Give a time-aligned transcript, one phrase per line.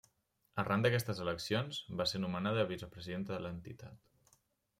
[0.61, 4.43] Arran d'aquestes eleccions, va ser nomenada vicepresidenta de l'entitat.